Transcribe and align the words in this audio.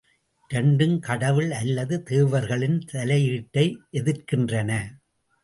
இரண்டும் 0.49 0.99
கடவுள் 0.99 1.51
அல்லது 1.51 2.03
தேவர்களின் 2.03 2.79
தலையீட்டை 2.93 3.65
எதிர்க்கின்றன. 3.91 4.81